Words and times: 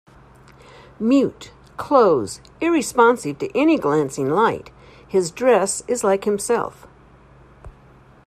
Mute, 0.99 1.51
close, 1.77 2.41
irresponsive 2.59 3.37
to 3.37 3.55
any 3.55 3.77
glancing 3.77 4.31
light, 4.31 4.71
his 5.07 5.29
dress 5.29 5.83
is 5.87 6.03
like 6.03 6.23
himself. 6.23 6.87